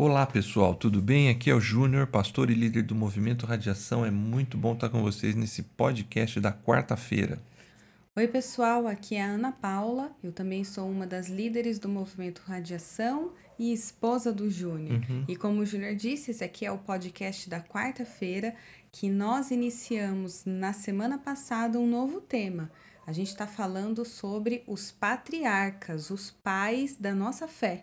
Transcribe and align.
Olá 0.00 0.24
pessoal, 0.24 0.76
tudo 0.76 1.02
bem? 1.02 1.28
Aqui 1.28 1.50
é 1.50 1.54
o 1.56 1.60
Júnior, 1.60 2.06
pastor 2.06 2.52
e 2.52 2.54
líder 2.54 2.84
do 2.84 2.94
Movimento 2.94 3.44
Radiação. 3.44 4.06
É 4.06 4.12
muito 4.12 4.56
bom 4.56 4.74
estar 4.74 4.88
com 4.88 5.02
vocês 5.02 5.34
nesse 5.34 5.60
podcast 5.60 6.38
da 6.38 6.52
quarta-feira. 6.52 7.42
Oi 8.14 8.28
pessoal, 8.28 8.86
aqui 8.86 9.16
é 9.16 9.24
a 9.24 9.26
Ana 9.26 9.50
Paula. 9.50 10.12
Eu 10.22 10.30
também 10.30 10.62
sou 10.62 10.88
uma 10.88 11.04
das 11.04 11.28
líderes 11.28 11.80
do 11.80 11.88
Movimento 11.88 12.42
Radiação 12.46 13.32
e 13.58 13.72
esposa 13.72 14.32
do 14.32 14.48
Júnior. 14.48 15.00
Uhum. 15.10 15.24
E 15.26 15.34
como 15.34 15.62
o 15.62 15.66
Júnior 15.66 15.96
disse, 15.96 16.30
esse 16.30 16.44
aqui 16.44 16.64
é 16.64 16.70
o 16.70 16.78
podcast 16.78 17.50
da 17.50 17.60
quarta-feira 17.60 18.54
que 18.92 19.10
nós 19.10 19.50
iniciamos 19.50 20.44
na 20.46 20.72
semana 20.72 21.18
passada 21.18 21.76
um 21.76 21.90
novo 21.90 22.20
tema. 22.20 22.70
A 23.04 23.12
gente 23.12 23.30
está 23.30 23.48
falando 23.48 24.04
sobre 24.04 24.62
os 24.64 24.92
patriarcas, 24.92 26.08
os 26.08 26.30
pais 26.30 26.94
da 26.94 27.12
nossa 27.16 27.48
fé. 27.48 27.82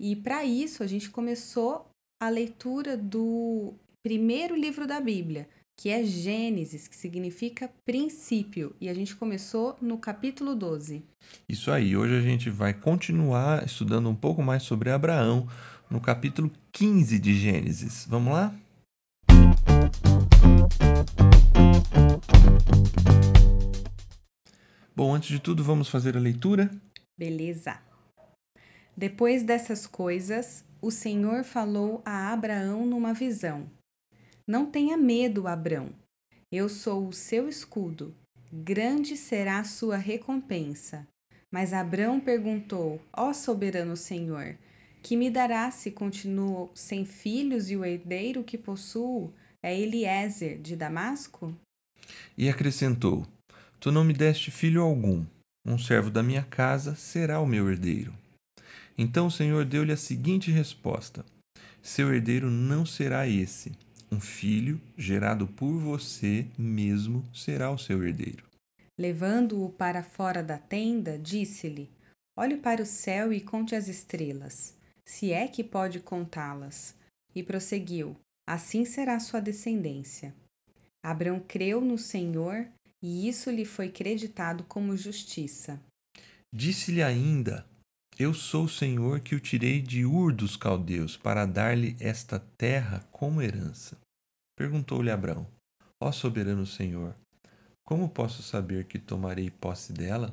E 0.00 0.16
para 0.16 0.44
isso 0.44 0.82
a 0.82 0.86
gente 0.86 1.08
começou 1.08 1.88
a 2.20 2.28
leitura 2.28 2.96
do 2.96 3.74
primeiro 4.02 4.56
livro 4.56 4.86
da 4.86 5.00
Bíblia, 5.00 5.48
que 5.76 5.88
é 5.88 6.02
Gênesis, 6.04 6.88
que 6.88 6.96
significa 6.96 7.70
princípio, 7.84 8.74
e 8.80 8.88
a 8.88 8.94
gente 8.94 9.14
começou 9.14 9.76
no 9.80 9.98
capítulo 9.98 10.54
12. 10.54 11.04
Isso 11.48 11.70
aí, 11.70 11.96
hoje 11.96 12.16
a 12.16 12.20
gente 12.20 12.50
vai 12.50 12.74
continuar 12.74 13.64
estudando 13.64 14.08
um 14.08 14.14
pouco 14.14 14.42
mais 14.42 14.62
sobre 14.62 14.90
Abraão 14.90 15.48
no 15.90 16.00
capítulo 16.00 16.50
15 16.72 17.18
de 17.18 17.34
Gênesis. 17.34 18.06
Vamos 18.08 18.32
lá? 18.32 18.54
Bom, 24.96 25.14
antes 25.14 25.28
de 25.28 25.38
tudo, 25.38 25.62
vamos 25.62 25.88
fazer 25.88 26.16
a 26.16 26.20
leitura? 26.20 26.70
Beleza. 27.18 27.78
Depois 28.96 29.42
dessas 29.42 29.86
coisas, 29.86 30.64
o 30.80 30.90
Senhor 30.90 31.44
falou 31.44 32.00
a 32.04 32.32
Abraão 32.32 32.86
numa 32.86 33.12
visão: 33.12 33.68
Não 34.46 34.66
tenha 34.66 34.96
medo, 34.96 35.48
Abrão. 35.48 35.90
Eu 36.52 36.68
sou 36.68 37.08
o 37.08 37.12
seu 37.12 37.48
escudo. 37.48 38.14
Grande 38.52 39.16
será 39.16 39.58
a 39.58 39.64
sua 39.64 39.96
recompensa. 39.96 41.06
Mas 41.50 41.72
Abrão 41.72 42.20
perguntou: 42.20 43.00
Ó 43.12 43.32
soberano 43.32 43.96
Senhor, 43.96 44.56
que 45.02 45.16
me 45.16 45.28
dará 45.28 45.70
se 45.70 45.90
continuo 45.90 46.70
sem 46.74 47.04
filhos 47.04 47.70
e 47.70 47.76
o 47.76 47.84
herdeiro 47.84 48.44
que 48.44 48.56
possuo 48.56 49.32
é 49.62 49.76
Eliezer 49.76 50.60
de 50.60 50.76
Damasco? 50.76 51.52
E 52.38 52.48
acrescentou: 52.48 53.26
Tu 53.80 53.90
não 53.90 54.04
me 54.04 54.12
deste 54.12 54.50
filho 54.50 54.82
algum. 54.82 55.24
Um 55.66 55.78
servo 55.78 56.10
da 56.10 56.22
minha 56.22 56.42
casa 56.42 56.94
será 56.94 57.40
o 57.40 57.46
meu 57.46 57.70
herdeiro. 57.70 58.23
Então 58.96 59.26
o 59.26 59.30
Senhor 59.30 59.64
deu-lhe 59.64 59.92
a 59.92 59.96
seguinte 59.96 60.50
resposta: 60.50 61.24
Seu 61.82 62.14
herdeiro 62.14 62.50
não 62.50 62.86
será 62.86 63.26
esse. 63.28 63.72
Um 64.10 64.20
filho 64.20 64.80
gerado 64.96 65.46
por 65.46 65.72
você 65.72 66.46
mesmo 66.56 67.24
será 67.34 67.70
o 67.70 67.78
seu 67.78 68.04
herdeiro. 68.04 68.44
Levando-o 68.98 69.70
para 69.70 70.02
fora 70.02 70.42
da 70.42 70.56
tenda, 70.56 71.18
disse-lhe: 71.18 71.90
Olhe 72.36 72.56
para 72.56 72.82
o 72.82 72.86
céu 72.86 73.32
e 73.32 73.40
conte 73.40 73.74
as 73.74 73.88
estrelas, 73.88 74.76
se 75.04 75.32
é 75.32 75.48
que 75.48 75.64
pode 75.64 76.00
contá-las. 76.00 76.94
E 77.34 77.42
prosseguiu: 77.42 78.16
Assim 78.46 78.84
será 78.84 79.18
sua 79.18 79.40
descendência. 79.40 80.32
Abrão 81.04 81.40
creu 81.40 81.80
no 81.80 81.98
Senhor 81.98 82.66
e 83.02 83.28
isso 83.28 83.50
lhe 83.50 83.64
foi 83.64 83.88
creditado 83.88 84.64
como 84.64 84.96
justiça. 84.96 85.80
Disse-lhe 86.54 87.02
ainda: 87.02 87.66
eu 88.18 88.32
sou 88.32 88.64
o 88.64 88.68
Senhor 88.68 89.20
que 89.20 89.34
o 89.34 89.40
tirei 89.40 89.82
de 89.82 90.04
Ur 90.04 90.32
dos 90.32 90.56
caldeus 90.56 91.16
para 91.16 91.44
dar-lhe 91.44 91.96
esta 91.98 92.38
terra 92.56 93.04
como 93.10 93.42
herança. 93.42 93.98
Perguntou-lhe 94.56 95.10
Abrão: 95.10 95.46
Ó 96.00 96.12
soberano 96.12 96.64
Senhor, 96.64 97.14
como 97.84 98.08
posso 98.08 98.42
saber 98.42 98.84
que 98.84 98.98
tomarei 98.98 99.50
posse 99.50 99.92
dela? 99.92 100.32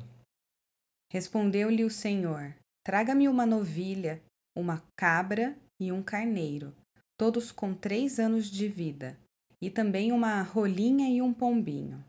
Respondeu-lhe 1.10 1.84
o 1.84 1.90
Senhor: 1.90 2.54
Traga-me 2.84 3.28
uma 3.28 3.44
novilha, 3.44 4.22
uma 4.56 4.82
cabra 4.96 5.56
e 5.80 5.90
um 5.90 6.02
carneiro, 6.02 6.72
todos 7.18 7.50
com 7.50 7.74
três 7.74 8.20
anos 8.20 8.48
de 8.48 8.68
vida, 8.68 9.18
e 9.60 9.68
também 9.68 10.12
uma 10.12 10.40
rolinha 10.42 11.08
e 11.08 11.20
um 11.20 11.34
pombinho. 11.34 12.04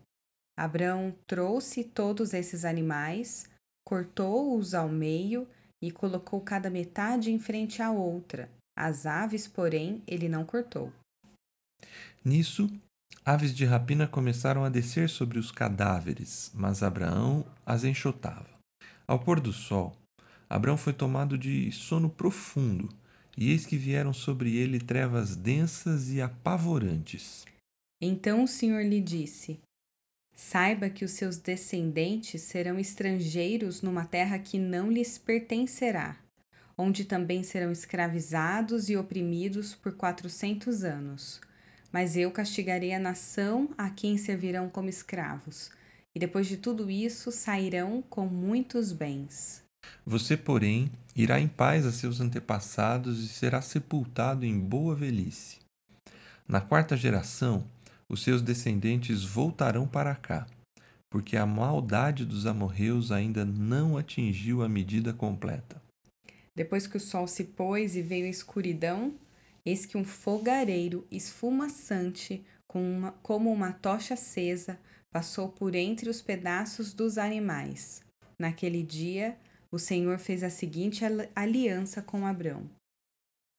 Abrão 0.56 1.12
trouxe 1.26 1.82
todos 1.82 2.32
esses 2.32 2.64
animais, 2.64 3.50
cortou-os 3.84 4.72
ao 4.72 4.88
meio 4.88 5.48
e 5.82 5.90
colocou 5.90 6.40
cada 6.40 6.70
metade 6.70 7.30
em 7.30 7.38
frente 7.38 7.82
à 7.82 7.90
outra. 7.90 8.50
As 8.76 9.06
aves, 9.06 9.46
porém, 9.46 10.02
ele 10.06 10.28
não 10.28 10.44
cortou. 10.44 10.92
Nisso, 12.24 12.70
aves 13.24 13.54
de 13.54 13.64
rapina 13.64 14.06
começaram 14.06 14.64
a 14.64 14.68
descer 14.68 15.08
sobre 15.08 15.38
os 15.38 15.52
cadáveres, 15.52 16.50
mas 16.54 16.82
Abraão 16.82 17.46
as 17.64 17.84
enxotava. 17.84 18.48
Ao 19.06 19.18
pôr 19.18 19.40
do 19.40 19.52
sol, 19.52 19.96
Abraão 20.48 20.76
foi 20.76 20.92
tomado 20.92 21.36
de 21.36 21.70
sono 21.72 22.08
profundo, 22.08 22.88
e 23.36 23.50
eis 23.50 23.66
que 23.66 23.76
vieram 23.76 24.12
sobre 24.12 24.56
ele 24.56 24.78
trevas 24.78 25.36
densas 25.36 26.10
e 26.10 26.20
apavorantes. 26.20 27.44
Então 28.00 28.44
o 28.44 28.48
Senhor 28.48 28.82
lhe 28.82 29.00
disse: 29.00 29.58
Saiba 30.34 30.90
que 30.90 31.04
os 31.04 31.12
seus 31.12 31.36
descendentes 31.36 32.42
serão 32.42 32.78
estrangeiros 32.78 33.82
numa 33.82 34.04
terra 34.04 34.38
que 34.38 34.58
não 34.58 34.90
lhes 34.90 35.16
pertencerá, 35.16 36.16
onde 36.76 37.04
também 37.04 37.44
serão 37.44 37.70
escravizados 37.70 38.88
e 38.88 38.96
oprimidos 38.96 39.74
por 39.74 39.96
quatrocentos 39.96 40.82
anos. 40.82 41.40
Mas 41.92 42.16
eu 42.16 42.32
castigarei 42.32 42.92
a 42.92 42.98
nação 42.98 43.70
a 43.78 43.88
quem 43.88 44.18
servirão 44.18 44.68
como 44.68 44.88
escravos, 44.88 45.70
e 46.12 46.18
depois 46.18 46.48
de 46.48 46.56
tudo 46.56 46.90
isso 46.90 47.30
sairão 47.30 48.02
com 48.02 48.26
muitos 48.26 48.90
bens. 48.90 49.62
Você, 50.04 50.36
porém, 50.36 50.90
irá 51.14 51.38
em 51.38 51.46
paz 51.46 51.86
a 51.86 51.92
seus 51.92 52.20
antepassados 52.20 53.22
e 53.22 53.28
será 53.28 53.62
sepultado 53.62 54.44
em 54.44 54.58
boa 54.58 54.96
velhice. 54.96 55.58
Na 56.48 56.60
quarta 56.60 56.96
geração, 56.96 57.64
os 58.08 58.22
seus 58.22 58.42
descendentes 58.42 59.24
voltarão 59.24 59.86
para 59.86 60.14
cá, 60.14 60.46
porque 61.10 61.36
a 61.36 61.46
maldade 61.46 62.24
dos 62.24 62.46
amorreus 62.46 63.10
ainda 63.12 63.44
não 63.44 63.96
atingiu 63.96 64.62
a 64.62 64.68
medida 64.68 65.12
completa. 65.12 65.82
Depois 66.54 66.86
que 66.86 66.96
o 66.96 67.00
sol 67.00 67.26
se 67.26 67.44
pôs 67.44 67.96
e 67.96 68.02
veio 68.02 68.26
a 68.26 68.30
escuridão, 68.30 69.14
eis 69.64 69.86
que 69.86 69.96
um 69.96 70.04
fogareiro 70.04 71.06
esfumaçante, 71.10 72.44
com 72.66 72.82
uma, 72.82 73.12
como 73.22 73.52
uma 73.52 73.72
tocha 73.72 74.14
acesa, 74.14 74.78
passou 75.12 75.48
por 75.48 75.74
entre 75.74 76.08
os 76.10 76.20
pedaços 76.20 76.92
dos 76.92 77.18
animais. 77.18 78.02
Naquele 78.38 78.82
dia, 78.82 79.38
o 79.70 79.78
Senhor 79.78 80.18
fez 80.18 80.42
a 80.42 80.50
seguinte 80.50 81.04
aliança 81.34 82.02
com 82.02 82.26
Abrão: 82.26 82.68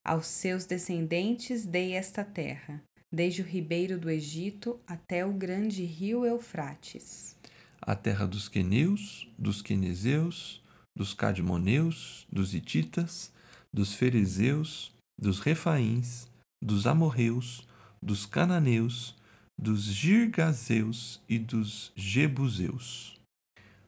Aos 0.06 0.28
seus 0.28 0.66
descendentes 0.66 1.66
dei 1.66 1.94
esta 1.94 2.24
terra, 2.24 2.82
desde 3.12 3.42
o 3.42 3.46
ribeiro 3.46 4.00
do 4.00 4.10
Egito 4.10 4.80
até 4.88 5.26
o 5.26 5.34
grande 5.34 5.84
rio 5.84 6.26
Eufrates. 6.26 7.36
A 7.82 7.96
terra 7.96 8.26
dos 8.26 8.48
queneus, 8.48 9.28
dos 9.38 9.62
quenezeus, 9.62 10.62
dos 10.96 11.14
cadmoneus, 11.14 12.26
dos 12.32 12.54
hititas, 12.54 13.32
dos 13.72 13.94
fariseus, 13.94 14.92
dos 15.20 15.40
refaíns, 15.40 16.28
dos 16.64 16.88
amorreus, 16.88 17.68
dos 18.02 18.26
cananeus, 18.26 19.16
dos 19.58 19.84
girgazeus 19.84 21.22
e 21.30 21.38
dos 21.38 21.92
jebuseus. 21.96 23.20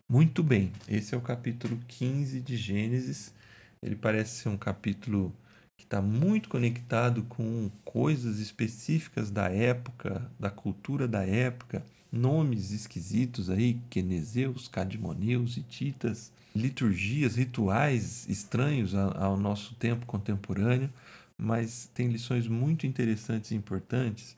Muito 0.10 0.42
bem, 0.42 0.72
esse 0.88 1.14
é 1.14 1.18
o 1.18 1.22
capítulo 1.22 1.78
15 1.88 2.40
de 2.40 2.56
Gênesis. 2.56 3.34
Ele 3.82 3.96
parece 3.96 4.42
ser 4.42 4.50
um 4.50 4.58
capítulo 4.58 5.36
que 5.78 5.84
está 5.84 6.02
muito 6.02 6.50
conectado 6.50 7.24
com 7.24 7.70
coisas 7.86 8.40
específicas 8.40 9.30
da 9.30 9.48
época, 9.50 10.30
da 10.40 10.50
cultura 10.50 11.08
da 11.08 11.24
época, 11.24 11.86
nomes 12.12 12.72
esquisitos 12.72 13.50
aí, 13.50 13.80
quenezeus, 13.90 14.68
cadmoneus, 14.68 15.56
hititas, 15.56 16.32
liturgias, 16.56 17.36
rituais 17.36 18.28
estranhos 18.28 18.96
ao 18.96 19.38
nosso 19.38 19.76
tempo 19.76 20.06
contemporâneo, 20.06 20.92
mas 21.40 21.90
tem 21.94 22.08
lições 22.08 22.48
muito 22.48 22.88
interessantes 22.88 23.52
e 23.52 23.56
importantes 23.56 24.36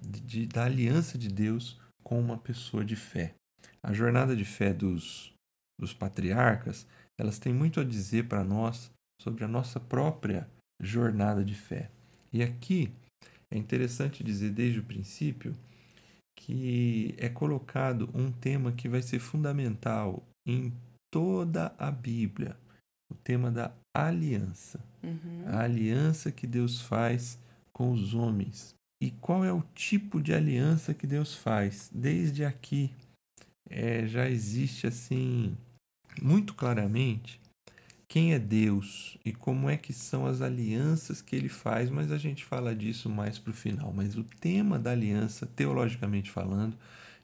de, 0.00 0.20
de, 0.20 0.46
da 0.46 0.64
aliança 0.64 1.18
de 1.18 1.28
Deus 1.28 1.78
com 2.02 2.18
uma 2.18 2.38
pessoa 2.38 2.82
de 2.82 2.96
fé. 2.96 3.34
A 3.82 3.92
jornada 3.92 4.34
de 4.34 4.44
fé 4.44 4.72
dos, 4.72 5.34
dos 5.78 5.92
patriarcas, 5.92 6.86
elas 7.18 7.38
têm 7.38 7.52
muito 7.52 7.80
a 7.80 7.84
dizer 7.84 8.26
para 8.26 8.42
nós 8.42 8.90
sobre 9.20 9.44
a 9.44 9.48
nossa 9.48 9.78
própria 9.78 10.48
jornada 10.80 11.44
de 11.44 11.54
fé. 11.54 11.90
E 12.32 12.42
aqui 12.42 12.90
é 13.50 13.58
interessante 13.58 14.24
dizer 14.24 14.50
desde 14.50 14.80
o 14.80 14.84
princípio 14.84 15.54
que 16.36 17.14
é 17.18 17.28
colocado 17.28 18.08
um 18.14 18.30
tema 18.30 18.72
que 18.72 18.88
vai 18.88 19.02
ser 19.02 19.18
fundamental 19.18 20.22
em 20.46 20.72
toda 21.12 21.74
a 21.78 21.90
Bíblia, 21.90 22.56
o 23.10 23.14
tema 23.14 23.50
da 23.50 23.72
aliança. 23.94 24.82
Uhum. 25.02 25.44
A 25.46 25.60
aliança 25.60 26.30
que 26.30 26.46
Deus 26.46 26.80
faz 26.80 27.38
com 27.72 27.92
os 27.92 28.14
homens. 28.14 28.74
E 29.02 29.10
qual 29.10 29.44
é 29.44 29.52
o 29.52 29.64
tipo 29.74 30.20
de 30.20 30.32
aliança 30.32 30.94
que 30.94 31.06
Deus 31.06 31.34
faz? 31.34 31.90
Desde 31.92 32.44
aqui 32.44 32.90
é, 33.68 34.06
já 34.06 34.28
existe 34.28 34.86
assim 34.86 35.56
muito 36.20 36.54
claramente 36.54 37.39
quem 38.10 38.34
é 38.34 38.40
Deus 38.40 39.16
e 39.24 39.32
como 39.32 39.70
é 39.70 39.76
que 39.76 39.92
são 39.92 40.26
as 40.26 40.42
alianças 40.42 41.22
que 41.22 41.36
ele 41.36 41.48
faz, 41.48 41.88
mas 41.88 42.10
a 42.10 42.18
gente 42.18 42.44
fala 42.44 42.74
disso 42.74 43.08
mais 43.08 43.38
para 43.38 43.52
o 43.52 43.54
final. 43.54 43.92
Mas 43.94 44.16
o 44.16 44.24
tema 44.24 44.80
da 44.80 44.90
aliança, 44.90 45.46
teologicamente 45.46 46.28
falando, 46.28 46.76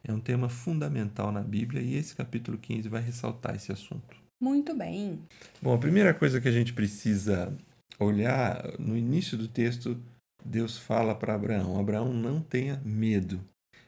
é 0.04 0.12
um 0.12 0.20
tema 0.20 0.48
fundamental 0.48 1.32
na 1.32 1.42
Bíblia 1.42 1.82
e 1.82 1.96
esse 1.96 2.14
capítulo 2.14 2.56
15 2.56 2.88
vai 2.88 3.02
ressaltar 3.02 3.56
esse 3.56 3.72
assunto. 3.72 4.16
Muito 4.40 4.76
bem. 4.76 5.18
Bom, 5.60 5.74
a 5.74 5.78
primeira 5.78 6.14
coisa 6.14 6.40
que 6.40 6.46
a 6.46 6.52
gente 6.52 6.72
precisa 6.72 7.52
olhar 7.98 8.78
no 8.78 8.96
início 8.96 9.36
do 9.36 9.48
texto, 9.48 10.00
Deus 10.44 10.78
fala 10.78 11.16
para 11.16 11.34
Abraão: 11.34 11.80
Abraão, 11.80 12.12
não 12.12 12.40
tenha 12.40 12.80
medo. 12.84 13.40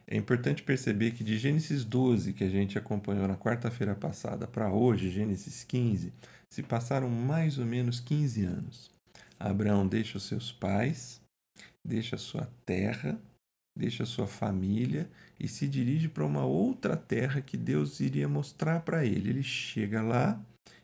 É 0.04 0.16
importante 0.16 0.64
perceber 0.64 1.12
que 1.12 1.22
de 1.22 1.38
Gênesis 1.38 1.84
12, 1.84 2.32
que 2.32 2.42
a 2.42 2.48
gente 2.48 2.76
acompanhou 2.76 3.28
na 3.28 3.36
quarta-feira 3.36 3.94
passada, 3.94 4.46
para 4.48 4.72
hoje, 4.72 5.10
Gênesis 5.10 5.62
15, 5.62 6.12
se 6.52 6.62
passaram 6.62 7.08
mais 7.08 7.58
ou 7.58 7.66
menos 7.66 8.00
15 8.00 8.44
anos. 8.44 8.90
Abraão 9.38 9.86
deixa 9.86 10.18
os 10.18 10.24
seus 10.24 10.50
pais, 10.50 11.20
deixa 11.86 12.16
sua 12.16 12.50
terra, 12.66 13.20
deixa 13.76 14.04
sua 14.04 14.26
família 14.26 15.08
e 15.38 15.46
se 15.46 15.68
dirige 15.68 16.08
para 16.08 16.26
uma 16.26 16.44
outra 16.44 16.96
terra 16.96 17.40
que 17.40 17.56
Deus 17.56 18.00
iria 18.00 18.28
mostrar 18.28 18.80
para 18.80 19.04
ele. 19.04 19.30
Ele 19.30 19.42
chega 19.42 20.02
lá 20.02 20.40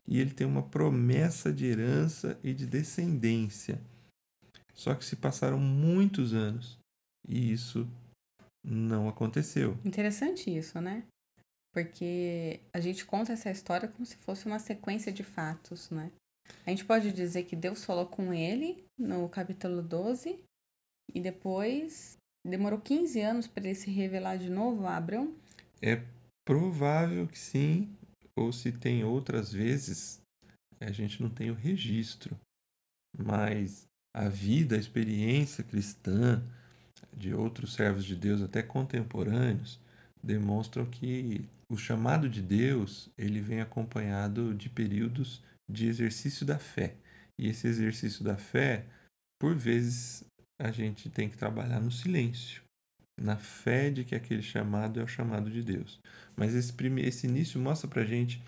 e 0.07 0.21
ele 0.21 0.31
tem 0.31 0.47
uma 0.47 0.63
promessa 0.63 1.53
de 1.53 1.67
herança 1.67 2.39
e 2.43 2.55
de 2.55 2.67
descendência. 2.67 3.81
Só 4.73 4.95
que 4.95 5.05
se 5.05 5.17
passaram 5.17 5.59
muitos 5.59 6.33
anos 6.33 6.79
e 7.29 7.53
isso 7.53 7.89
não 8.63 9.09
aconteceu. 9.09 9.77
Interessante 9.85 10.55
isso, 10.55 10.81
né? 10.81 11.05
Porque 11.75 12.61
a 12.73 12.79
gente 12.79 13.05
conta 13.05 13.33
essa 13.33 13.51
história 13.51 13.89
como 13.89 14.07
se 14.07 14.17
fosse 14.19 14.47
uma 14.47 14.61
sequência 14.61 15.13
de 15.13 15.25
fatos, 15.25 15.91
né? 15.91 16.13
A 16.65 16.71
gente 16.71 16.85
pode 16.85 17.11
dizer 17.11 17.43
que 17.43 17.57
Deus 17.57 17.85
falou 17.85 18.07
com 18.07 18.33
ele 18.33 18.85
no 18.97 19.29
capítulo 19.29 19.83
12 19.83 20.39
e 21.13 21.21
depois 21.21 22.17
demorou 22.47 22.81
15 22.81 23.21
anos 23.21 23.47
para 23.49 23.65
ele 23.65 23.75
se 23.75 23.91
revelar 23.91 24.37
de 24.37 24.49
novo 24.49 24.87
a 24.87 24.97
Abraão? 24.97 25.35
É 25.83 26.01
provável 26.47 27.27
que 27.27 27.39
sim, 27.39 27.91
ou 28.37 28.53
se 28.53 28.71
tem 28.71 29.03
outras 29.03 29.53
vezes, 29.53 30.21
a 30.81 30.93
gente 30.93 31.21
não 31.21 31.29
tem 31.29 31.51
o 31.51 31.55
registro. 31.55 32.39
Mas 33.19 33.85
a 34.15 34.29
vida, 34.29 34.77
a 34.77 34.79
experiência 34.79 35.65
cristã, 35.65 36.41
de 37.13 37.35
outros 37.35 37.75
servos 37.75 38.05
de 38.05 38.15
Deus, 38.15 38.43
até 38.43 38.63
contemporâneos, 38.63 39.81
demonstram 40.23 40.87
que 40.87 41.49
o 41.69 41.77
chamado 41.77 42.29
de 42.29 42.43
Deus 42.43 43.09
ele 43.17 43.41
vem 43.41 43.61
acompanhado 43.61 44.55
de 44.55 44.69
períodos 44.69 45.43
de 45.71 45.87
exercício 45.87 46.45
da 46.45 46.59
fé. 46.59 46.97
E 47.39 47.49
esse 47.49 47.67
exercício 47.67 48.25
da 48.25 48.37
fé, 48.37 48.85
por 49.41 49.55
vezes, 49.55 50.25
a 50.61 50.71
gente 50.71 51.11
tem 51.11 51.29
que 51.29 51.37
trabalhar 51.37 51.81
no 51.81 51.91
silêncio, 51.91 52.63
na 53.21 53.37
fé 53.37 53.91
de 53.91 54.05
que 54.05 54.15
aquele 54.15 54.43
chamado 54.43 55.01
é 55.01 55.03
o 55.03 55.09
chamado 55.09 55.51
de 55.51 55.63
Deus. 55.63 56.01
Mas 56.37 56.55
esse, 56.55 56.73
primeiro, 56.73 57.09
esse 57.09 57.27
início 57.27 57.61
mostra 57.61 57.89
pra 57.89 58.05
gente 58.05 58.43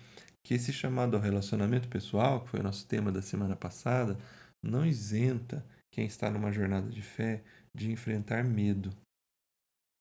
que 0.45 0.53
esse 0.53 0.71
chamado 0.71 1.15
ao 1.17 1.21
relacionamento 1.21 1.89
pessoal, 1.89 2.41
que 2.41 2.49
foi 2.49 2.61
o 2.61 2.63
nosso 2.63 2.87
tema 2.87 3.11
da 3.11 3.21
semana 3.21 3.55
passada, 3.55 4.17
não 4.63 4.85
isenta 4.85 5.65
quem 5.91 6.05
está 6.05 6.31
numa 6.31 6.51
jornada 6.51 6.89
de 6.89 7.01
fé 7.01 7.43
de 7.75 7.91
enfrentar 7.91 8.43
medo. 8.43 8.95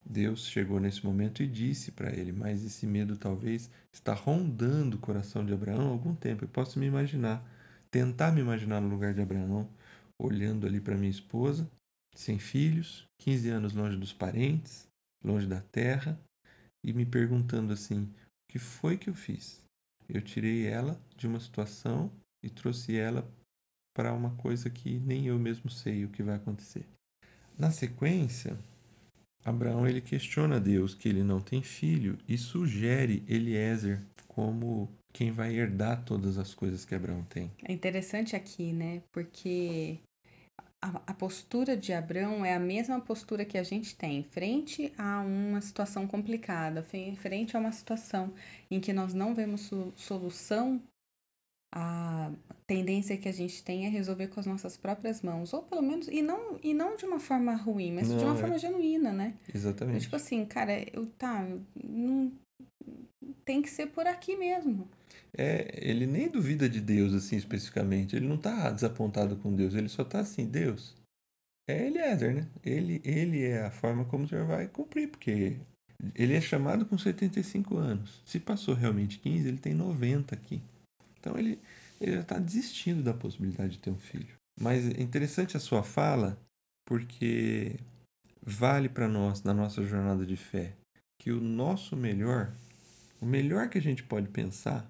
Deus 0.09 0.47
chegou 0.47 0.79
nesse 0.79 1.05
momento 1.05 1.43
e 1.43 1.49
disse 1.49 1.91
para 1.91 2.15
ele, 2.15 2.31
mas 2.31 2.65
esse 2.65 2.87
medo 2.87 3.17
talvez 3.17 3.69
está 3.93 4.15
rondando 4.15 4.97
o 4.97 5.01
coração 5.01 5.45
de 5.45 5.53
Abraão 5.53 5.89
há 5.89 5.91
algum 5.91 6.15
tempo. 6.15 6.45
Eu 6.45 6.49
posso 6.49 6.79
me 6.79 6.87
imaginar, 6.87 7.45
tentar 7.91 8.31
me 8.31 8.41
imaginar 8.41 8.81
no 8.81 8.89
lugar 8.89 9.13
de 9.13 9.21
Abraão, 9.21 9.69
olhando 10.17 10.65
ali 10.65 10.81
para 10.81 10.97
minha 10.97 11.11
esposa, 11.11 11.69
sem 12.15 12.39
filhos, 12.39 13.05
15 13.19 13.49
anos 13.49 13.73
longe 13.73 13.97
dos 13.97 14.13
parentes, 14.13 14.87
longe 15.25 15.47
da 15.47 15.61
terra, 15.61 16.19
e 16.85 16.93
me 16.93 17.05
perguntando 17.05 17.73
assim: 17.73 18.05
o 18.05 18.53
que 18.53 18.61
foi 18.61 18.97
que 18.97 19.11
eu 19.11 19.15
fiz? 19.15 19.65
Eu 20.09 20.23
tirei 20.23 20.67
ela 20.67 21.01
de 21.17 21.27
uma 21.27 21.41
situação 21.41 22.13
e 22.45 22.49
trouxe 22.49 22.97
ela 22.97 23.29
para 23.93 24.13
uma 24.13 24.31
coisa 24.37 24.71
que 24.71 25.01
nem 25.01 25.27
eu 25.27 25.39
mesmo 25.39 25.69
sei 25.69 26.05
o 26.05 26.11
que 26.11 26.23
vai 26.23 26.37
acontecer. 26.37 26.87
Na 27.59 27.73
sequência, 27.73 28.57
Abraão 29.47 29.87
ele 29.87 30.01
questiona 30.01 30.59
Deus 30.59 30.93
que 30.93 31.09
ele 31.09 31.23
não 31.23 31.41
tem 31.41 31.63
filho 31.63 32.19
e 32.29 32.37
sugere 32.37 33.23
Eliezer 33.29 34.03
como 34.27 34.89
quem 35.13 35.31
vai 35.31 35.55
herdar 35.55 36.05
todas 36.05 36.37
as 36.37 36.53
coisas 36.53 36.85
que 36.85 36.95
Abraão 36.95 37.23
tem. 37.23 37.51
É 37.63 37.73
interessante 37.73 38.35
aqui, 38.35 38.73
né? 38.73 39.03
Porque 39.13 39.99
a, 40.83 41.01
a, 41.07 41.15
postura 41.15 41.77
de 41.77 41.93
Abraão 41.93 42.45
é 42.45 42.55
a 42.55 42.61
mesma 42.61 43.01
postura 43.01 43.45
que 43.45 43.57
a 43.57 43.63
gente 43.63 43.95
tem 43.95 44.25
frente 44.25 44.93
a 44.99 45.21
uma 45.21 45.61
situação 45.61 46.09
complicada, 46.09 46.83
frente 46.83 47.57
a 47.57 47.61
uma 47.61 47.73
situação 47.73 48.35
em 48.69 48.81
que 48.81 48.93
nós 48.93 49.15
não 49.15 49.33
vemos 49.33 49.71
solução 49.95 50.83
a 51.75 52.33
tendência 52.67 53.17
que 53.17 53.29
a 53.29 53.33
gente 53.33 53.63
tem 53.63 53.87
é 53.87 53.89
resolver 53.89 54.29
com 54.29 54.41
as 54.41 54.47
nossas 54.47 54.77
próprias 54.77 55.23
mãos, 55.23 55.53
ou 55.53 55.63
pelo 55.63 55.83
menos, 55.83 56.09
e 56.09 56.23
não, 56.23 56.59
e 56.63 56.73
não 56.73 56.97
de 56.97 57.05
uma 57.05 57.21
forma 57.21 57.55
ruim, 57.55 57.93
mas 57.93 58.09
não, 58.09 58.17
de 58.19 58.25
uma 58.25 58.35
é. 58.35 58.39
forma 58.39 58.59
genuína, 58.59 59.13
né? 59.13 59.35
Exatamente. 59.53 60.03
tipo 60.03 60.17
assim, 60.17 60.45
cara, 60.45 60.85
eu 60.93 61.07
tá, 61.07 61.47
não 61.83 62.33
tem 63.45 63.63
que 63.63 63.71
ser 63.71 63.87
por 63.89 64.07
aqui 64.07 64.37
mesmo. 64.37 64.89
É, 65.37 65.79
ele 65.81 66.07
nem 66.07 66.29
duvida 66.29 66.69
de 66.69 66.81
Deus 66.81 67.13
assim 67.13 67.37
especificamente, 67.37 68.17
ele 68.17 68.27
não 68.27 68.39
tá 68.39 68.71
desapontado 68.71 69.37
com 69.37 69.55
Deus, 69.55 69.75
ele 69.75 69.89
só 69.89 70.05
tá 70.05 70.21
assim, 70.21 70.47
Deus. 70.47 70.95
É 71.69 71.87
Eliezer, 71.87 72.35
né? 72.35 72.49
Ele, 72.65 73.03
ele 73.05 73.43
é 73.43 73.65
a 73.65 73.71
forma 73.71 74.05
como 74.05 74.25
o 74.25 74.29
Senhor 74.29 74.47
vai 74.47 74.69
cumprir, 74.69 75.09
porque 75.09 75.57
ele 76.15 76.35
é 76.35 76.41
chamado 76.41 76.87
com 76.87 76.97
75 76.97 77.77
anos. 77.77 78.23
Se 78.25 78.39
passou 78.39 78.75
realmente 78.75 79.19
15, 79.19 79.49
ele 79.49 79.59
tem 79.59 79.75
90 79.75 80.35
aqui. 80.35 80.63
Então 81.19 81.39
ele, 81.39 81.61
ele 82.01 82.13
já 82.13 82.21
está 82.21 82.39
desistindo 82.39 83.03
da 83.03 83.15
possibilidade 83.15 83.73
de 83.73 83.79
ter 83.79 83.91
um 83.91 83.99
filho. 83.99 84.35
Mas 84.59 84.87
é 84.87 85.01
interessante 85.01 85.57
a 85.57 85.61
sua 85.61 85.83
fala, 85.83 86.39
porque 86.87 87.79
vale 88.43 88.89
para 88.89 89.09
nós, 89.09 89.43
na 89.43 89.53
nossa 89.53 89.85
jornada 89.85 90.25
de 90.25 90.37
fé, 90.37 90.75
que 91.21 91.31
o 91.31 91.41
nosso 91.41 91.97
melhor, 91.97 92.55
o 93.21 93.27
melhor 93.27 93.69
que 93.69 93.79
a 93.79 93.83
gente 93.83 94.03
pode 94.03 94.29
pensar, 94.29 94.89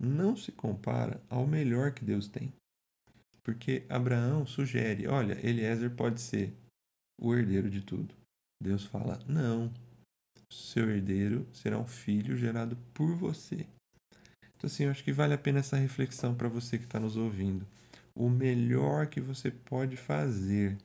não 0.00 0.36
se 0.36 0.50
compara 0.50 1.20
ao 1.28 1.46
melhor 1.46 1.92
que 1.92 2.04
Deus 2.04 2.28
tem. 2.28 2.52
Porque 3.42 3.84
Abraão 3.88 4.46
sugere: 4.46 5.06
olha, 5.06 5.38
Eliezer 5.46 5.90
pode 5.90 6.20
ser 6.20 6.52
o 7.20 7.34
herdeiro 7.34 7.70
de 7.70 7.82
tudo. 7.82 8.14
Deus 8.60 8.84
fala: 8.84 9.18
não, 9.28 9.72
seu 10.50 10.90
herdeiro 10.90 11.46
será 11.52 11.78
um 11.78 11.86
filho 11.86 12.36
gerado 12.36 12.76
por 12.92 13.14
você. 13.14 13.66
Então, 14.56 14.68
assim, 14.68 14.84
eu 14.84 14.90
acho 14.90 15.04
que 15.04 15.12
vale 15.12 15.34
a 15.34 15.38
pena 15.38 15.60
essa 15.60 15.76
reflexão 15.76 16.34
para 16.34 16.48
você 16.48 16.78
que 16.78 16.84
está 16.84 16.98
nos 17.00 17.16
ouvindo. 17.16 17.66
O 18.14 18.28
melhor 18.28 19.08
que 19.08 19.20
você 19.20 19.50
pode 19.50 19.96
fazer 19.96 20.76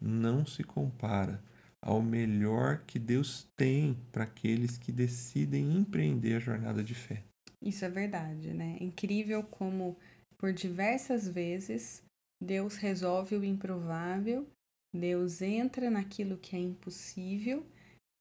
não 0.00 0.46
se 0.46 0.62
compara 0.62 1.42
ao 1.80 2.02
melhor 2.02 2.82
que 2.86 2.98
Deus 2.98 3.46
tem 3.56 3.96
para 4.10 4.24
aqueles 4.24 4.76
que 4.76 4.92
decidem 4.92 5.76
empreender 5.76 6.34
a 6.34 6.40
jornada 6.40 6.82
de 6.82 6.94
fé. 6.94 7.22
Isso 7.62 7.84
é 7.84 7.88
verdade, 7.88 8.52
né? 8.52 8.76
Incrível 8.80 9.42
como, 9.42 9.96
por 10.36 10.52
diversas 10.52 11.28
vezes, 11.28 12.02
Deus 12.40 12.76
resolve 12.76 13.36
o 13.36 13.44
improvável, 13.44 14.46
Deus 14.94 15.42
entra 15.42 15.90
naquilo 15.90 16.38
que 16.38 16.56
é 16.56 16.58
impossível 16.58 17.66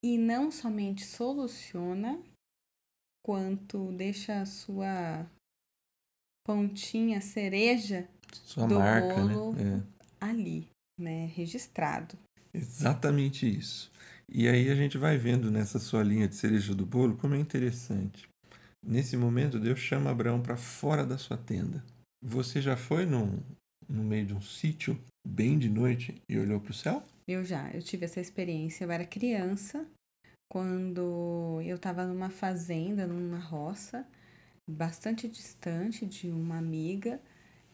e 0.04 0.18
não 0.18 0.52
somente 0.52 1.06
soluciona, 1.06 2.20
quanto 3.28 3.92
deixa 3.92 4.40
a 4.40 4.46
sua 4.46 5.30
pontinha 6.46 7.20
cereja 7.20 8.08
sua 8.32 8.66
do 8.66 8.80
marca, 8.80 9.22
né? 9.22 9.34
bolo 9.34 9.54
né? 9.54 9.84
é. 10.22 10.26
ali, 10.26 10.66
né, 10.98 11.26
registrado. 11.36 12.18
Exatamente 12.54 13.46
isso. 13.46 13.92
E 14.30 14.48
aí 14.48 14.70
a 14.70 14.76
gente 14.76 14.98
vai 14.98 15.18
vendo 15.18 15.52
nessa 15.52 15.78
sua 15.78 16.04
linha 16.04 16.26
de 16.26 16.36
cereja 16.36 16.74
do 16.74 16.86
bolo 16.86 17.18
como 17.18 17.36
é 17.36 17.38
interessante. 17.38 18.30
Nesse 18.86 19.18
momento, 19.18 19.60
Deus 19.60 19.80
chama 19.80 20.10
Abraão 20.10 20.42
para 20.42 20.56
fora 20.56 21.06
da 21.06 21.18
sua 21.18 21.36
tenda. 21.38 21.84
Você 22.24 22.62
já 22.62 22.78
foi 22.78 23.06
num, 23.06 23.42
no 23.90 24.04
meio 24.06 24.26
de 24.26 24.34
um 24.34 24.42
sítio, 24.42 24.98
bem 25.28 25.60
de 25.60 25.68
noite, 25.70 26.16
e 26.30 26.40
olhou 26.40 26.62
para 26.62 26.72
o 26.72 26.74
céu? 26.74 27.04
Eu 27.28 27.44
já, 27.44 27.70
eu 27.72 27.82
tive 27.82 28.06
essa 28.06 28.22
experiência. 28.22 28.86
Eu 28.86 28.92
era 28.92 29.06
criança 29.06 29.86
quando 30.50 31.62
eu 31.64 31.76
estava 31.78 32.06
numa 32.06 32.30
fazenda, 32.30 33.08
numa 33.08 33.40
roça, 33.40 34.06
bastante 34.70 35.28
distante 35.28 36.06
de 36.06 36.30
uma 36.32 36.58
amiga, 36.58 37.22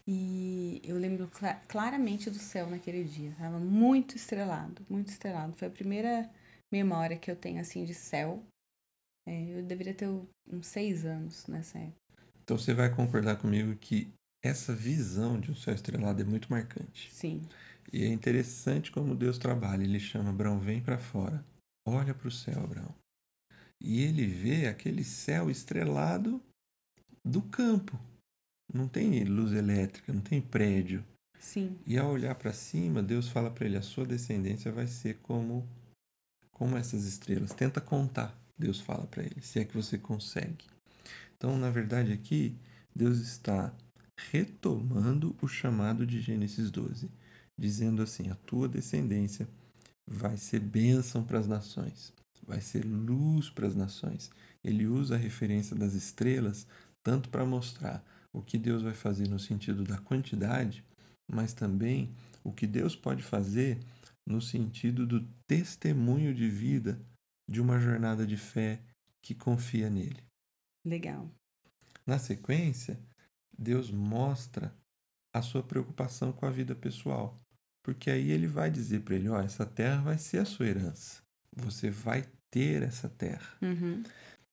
E 0.07 0.81
eu 0.83 0.97
lembro 0.97 1.29
cl 1.33 1.55
claramente 1.67 2.29
do 2.29 2.39
céu 2.39 2.69
naquele 2.69 3.03
dia. 3.05 3.33
Tava 3.37 3.59
muito 3.59 4.15
estrelado, 4.17 4.85
muito 4.89 5.09
estrelado. 5.09 5.53
Foi 5.57 5.67
a 5.67 5.71
primeira 5.71 6.29
memória 6.73 7.17
que 7.17 7.31
eu 7.31 7.35
tenho 7.37 7.59
assim 7.61 7.85
de 7.85 7.93
céu. 7.93 8.43
É, 9.27 9.59
eu 9.59 9.63
deveria 9.63 9.93
ter 9.95 10.07
uns 10.51 10.67
seis 10.67 11.05
anos 11.05 11.47
nessa 11.47 11.79
época. 11.79 12.13
Então 12.43 12.57
você 12.57 12.73
vai 12.73 12.89
concordar 12.93 13.37
comigo 13.37 13.75
que 13.75 14.13
essa 14.43 14.73
visão 14.75 15.39
de 15.39 15.51
um 15.51 15.55
céu 15.55 15.73
estrelado 15.73 16.21
é 16.21 16.25
muito 16.25 16.49
marcante. 16.51 17.15
Sim. 17.19 17.49
E 17.93 18.03
é 18.03 18.07
interessante 18.09 18.91
como 18.91 19.15
Deus 19.15 19.37
trabalha. 19.37 19.83
Ele 19.83 19.99
chama 19.99 20.29
Abraão, 20.31 20.59
vem 20.59 20.81
para 20.81 20.97
fora. 20.99 21.45
Olha 21.85 22.13
para 22.13 22.27
o 22.27 22.31
céu, 22.31 22.63
Abraão. 22.63 22.95
E 23.79 24.01
ele 24.01 24.25
vê 24.25 24.67
aquele 24.67 25.03
céu 25.03 25.49
estrelado 25.49 26.41
do 27.23 27.41
campo. 27.41 27.99
Não 28.73 28.87
tem 28.87 29.23
luz 29.25 29.51
elétrica, 29.51 30.13
não 30.13 30.21
tem 30.21 30.41
prédio. 30.41 31.03
Sim. 31.37 31.77
E 31.85 31.97
ao 31.97 32.11
olhar 32.11 32.35
para 32.35 32.53
cima, 32.53 33.03
Deus 33.03 33.27
fala 33.27 33.51
para 33.51 33.65
ele: 33.65 33.77
a 33.77 33.81
sua 33.81 34.05
descendência 34.05 34.71
vai 34.71 34.87
ser 34.87 35.17
como 35.21 35.67
como 36.53 36.77
essas 36.77 37.03
estrelas. 37.03 37.51
Tenta 37.51 37.81
contar, 37.81 38.33
Deus 38.57 38.79
fala 38.79 39.05
para 39.07 39.23
ele, 39.23 39.41
se 39.41 39.59
é 39.59 39.65
que 39.65 39.75
você 39.75 39.97
consegue. 39.97 40.65
Então, 41.35 41.57
na 41.57 41.69
verdade, 41.69 42.13
aqui, 42.13 42.55
Deus 42.95 43.17
está 43.17 43.73
retomando 44.31 45.35
o 45.41 45.47
chamado 45.47 46.05
de 46.05 46.21
Gênesis 46.21 46.71
12, 46.71 47.11
dizendo 47.57 48.01
assim: 48.01 48.29
a 48.29 48.35
tua 48.35 48.69
descendência 48.69 49.47
vai 50.07 50.37
ser 50.37 50.59
bênção 50.59 51.23
para 51.23 51.39
as 51.39 51.47
nações, 51.47 52.13
vai 52.45 52.61
ser 52.61 52.85
luz 52.85 53.49
para 53.49 53.67
as 53.67 53.75
nações. 53.75 54.31
Ele 54.63 54.85
usa 54.85 55.15
a 55.15 55.17
referência 55.17 55.75
das 55.75 55.93
estrelas 55.93 56.67
tanto 57.01 57.29
para 57.29 57.45
mostrar 57.45 58.03
o 58.31 58.41
que 58.41 58.57
Deus 58.57 58.81
vai 58.81 58.93
fazer 58.93 59.27
no 59.27 59.37
sentido 59.37 59.83
da 59.83 59.97
quantidade, 59.97 60.83
mas 61.27 61.53
também 61.53 62.15
o 62.43 62.51
que 62.51 62.65
Deus 62.65 62.95
pode 62.95 63.21
fazer 63.21 63.79
no 64.25 64.41
sentido 64.41 65.05
do 65.05 65.21
testemunho 65.45 66.33
de 66.33 66.49
vida 66.49 66.99
de 67.49 67.61
uma 67.61 67.79
jornada 67.79 68.25
de 68.25 68.37
fé 68.37 68.81
que 69.21 69.35
confia 69.35 69.89
nele. 69.89 70.23
Legal. 70.85 71.29
Na 72.05 72.17
sequência, 72.17 72.99
Deus 73.57 73.91
mostra 73.91 74.73
a 75.33 75.41
sua 75.41 75.63
preocupação 75.63 76.31
com 76.31 76.45
a 76.45 76.49
vida 76.49 76.75
pessoal, 76.75 77.39
porque 77.83 78.09
aí 78.09 78.31
ele 78.31 78.47
vai 78.47 78.71
dizer 78.71 79.01
para 79.01 79.15
ele: 79.15 79.29
ó, 79.29 79.39
essa 79.39 79.65
terra 79.65 80.01
vai 80.01 80.17
ser 80.17 80.39
a 80.39 80.45
sua 80.45 80.65
herança, 80.65 81.21
você 81.55 81.89
vai 81.91 82.25
ter 82.49 82.81
essa 82.81 83.09
terra. 83.09 83.57
Uhum. 83.61 84.01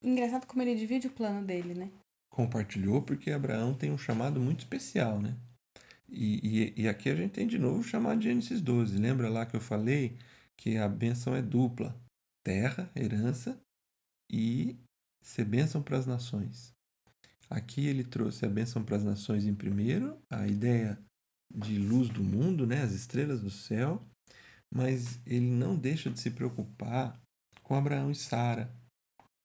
Engraçado 0.03 0.47
como 0.47 0.63
ele 0.63 0.75
divide 0.75 1.07
o 1.07 1.13
plano 1.13 1.47
dele, 1.47 1.75
né? 1.75 1.91
Compartilhou 2.29 3.03
porque 3.03 3.31
Abraão 3.31 3.75
tem 3.75 3.91
um 3.91 3.99
chamado 3.99 4.41
muito 4.41 4.61
especial, 4.61 5.21
né? 5.21 5.37
E, 6.09 6.73
e, 6.77 6.83
e 6.83 6.89
aqui 6.89 7.09
a 7.09 7.15
gente 7.15 7.33
tem 7.33 7.47
de 7.47 7.59
novo 7.59 7.81
o 7.81 7.85
chamado 7.85 8.19
de 8.19 8.25
Gênesis 8.29 8.61
12. 8.61 8.99
Lembra 8.99 9.29
lá 9.29 9.47
que 9.47 9.55
eu 9.55 9.61
falei 9.61 10.17
que 10.57 10.77
a 10.77 10.89
bênção 10.89 11.37
é 11.37 11.43
dupla: 11.43 11.95
terra, 12.43 12.91
herança 12.97 13.61
e 14.31 14.77
ser 15.23 15.45
bênção 15.45 15.83
para 15.83 15.99
as 15.99 16.07
nações. 16.07 16.73
Aqui 17.49 17.87
ele 17.87 18.05
trouxe 18.05 18.47
a 18.47 18.49
bênção 18.49 18.83
para 18.83 18.97
as 18.97 19.05
nações 19.05 19.45
em 19.45 19.55
primeiro, 19.55 20.17
a 20.31 20.47
ideia 20.47 20.99
de 21.54 21.78
luz 21.78 22.09
do 22.09 22.23
mundo, 22.23 22.66
né, 22.66 22.83
as 22.83 22.92
estrelas 22.92 23.40
do 23.40 23.50
céu, 23.50 24.02
mas 24.73 25.19
ele 25.26 25.50
não 25.50 25.76
deixa 25.76 26.11
de 26.11 26.21
se 26.21 26.30
preocupar 26.30 27.21
com 27.62 27.75
Abraão 27.75 28.11
e 28.11 28.14
Sara, 28.14 28.73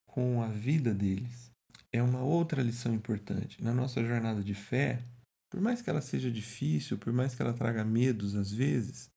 com 0.06 0.42
a 0.42 0.48
vida 0.48 0.94
deles. 0.94 1.52
É 1.92 2.02
uma 2.02 2.22
outra 2.22 2.62
lição 2.62 2.94
importante. 2.94 3.64
Na 3.64 3.74
nossa 3.74 4.04
jornada 4.04 4.44
de 4.44 4.54
fé, 4.54 5.04
por 5.50 5.62
mais 5.62 5.82
que 5.82 5.90
ela 5.90 6.02
seja 6.02 6.30
difícil, 6.30 6.98
por 6.98 7.14
mais 7.14 7.34
que 7.34 7.42
ela 7.42 7.54
traga 7.54 7.84
medos 7.84 8.36
às 8.36 8.52
vezes, 8.52 9.10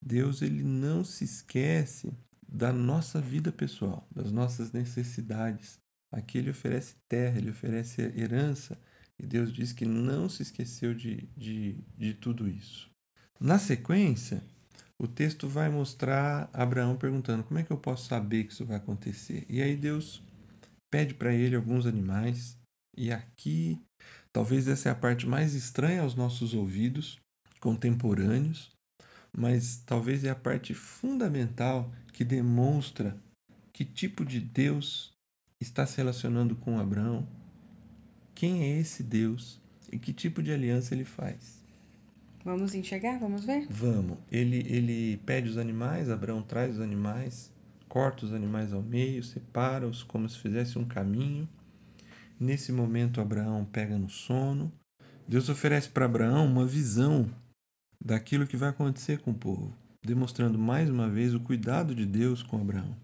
Deus 0.00 0.42
ele 0.42 0.62
não 0.62 1.04
se 1.04 1.24
esquece 1.24 2.12
da 2.48 2.72
nossa 2.72 3.20
vida 3.20 3.52
pessoal, 3.52 4.08
das 4.14 4.32
nossas 4.32 4.72
necessidades. 4.72 5.78
Aqui 6.10 6.38
ele 6.38 6.50
oferece 6.50 6.96
terra, 7.08 7.38
ele 7.38 7.50
oferece 7.50 8.00
herança, 8.16 8.78
e 9.18 9.26
Deus 9.26 9.52
diz 9.52 9.72
que 9.72 9.84
não 9.84 10.28
se 10.28 10.42
esqueceu 10.42 10.94
de, 10.94 11.28
de, 11.36 11.76
de 11.96 12.14
tudo 12.14 12.48
isso. 12.48 12.88
Na 13.40 13.58
sequência, 13.58 14.42
o 14.98 15.06
texto 15.06 15.48
vai 15.48 15.68
mostrar 15.68 16.48
Abraão 16.52 16.96
perguntando: 16.96 17.44
como 17.44 17.58
é 17.58 17.62
que 17.62 17.70
eu 17.70 17.78
posso 17.78 18.08
saber 18.08 18.44
que 18.44 18.52
isso 18.52 18.64
vai 18.64 18.76
acontecer? 18.76 19.44
E 19.48 19.62
aí 19.62 19.76
Deus 19.76 20.22
pede 20.90 21.14
para 21.14 21.34
ele 21.34 21.56
alguns 21.56 21.86
animais, 21.86 22.56
e 22.96 23.12
aqui 23.12 23.80
talvez 24.32 24.66
essa 24.68 24.88
é 24.88 24.92
a 24.92 24.94
parte 24.94 25.26
mais 25.26 25.54
estranha 25.54 26.02
aos 26.02 26.14
nossos 26.14 26.54
ouvidos 26.54 27.18
contemporâneos, 27.60 28.70
mas 29.36 29.82
talvez 29.84 30.24
é 30.24 30.30
a 30.30 30.34
parte 30.34 30.74
fundamental 30.74 31.92
que 32.12 32.24
demonstra 32.24 33.16
que 33.72 33.84
tipo 33.84 34.24
de 34.24 34.40
Deus 34.40 35.12
está 35.60 35.86
se 35.86 35.96
relacionando 35.96 36.56
com 36.56 36.78
Abraão, 36.78 37.26
quem 38.38 38.62
é 38.62 38.78
esse 38.78 39.02
Deus 39.02 39.60
e 39.90 39.98
que 39.98 40.12
tipo 40.12 40.40
de 40.40 40.52
aliança 40.52 40.94
ele 40.94 41.04
faz. 41.04 41.60
Vamos 42.44 42.72
enxergar? 42.72 43.18
Vamos 43.18 43.44
ver? 43.44 43.66
Vamos. 43.68 44.16
Ele, 44.30 44.58
ele 44.58 45.16
pede 45.26 45.48
os 45.48 45.58
animais, 45.58 46.08
Abraão 46.08 46.40
traz 46.40 46.76
os 46.76 46.80
animais, 46.80 47.52
corta 47.88 48.24
os 48.24 48.32
animais 48.32 48.72
ao 48.72 48.80
meio, 48.80 49.24
separa-os 49.24 50.04
como 50.04 50.28
se 50.28 50.38
fizesse 50.38 50.78
um 50.78 50.84
caminho. 50.84 51.48
Nesse 52.38 52.70
momento, 52.70 53.20
Abraão 53.20 53.64
pega 53.64 53.98
no 53.98 54.08
sono. 54.08 54.72
Deus 55.26 55.48
oferece 55.48 55.88
para 55.88 56.04
Abraão 56.04 56.46
uma 56.46 56.64
visão 56.64 57.28
daquilo 58.00 58.46
que 58.46 58.56
vai 58.56 58.68
acontecer 58.68 59.18
com 59.18 59.32
o 59.32 59.34
povo, 59.34 59.74
demonstrando 60.00 60.56
mais 60.56 60.88
uma 60.88 61.08
vez 61.08 61.34
o 61.34 61.40
cuidado 61.40 61.92
de 61.92 62.06
Deus 62.06 62.40
com 62.40 62.60
Abraão. 62.60 62.94